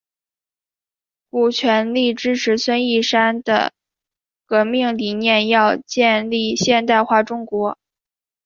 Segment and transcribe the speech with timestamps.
[1.29, 3.71] 古全力支持孙逸仙的
[4.47, 7.77] 革命理念要建立现代化中国。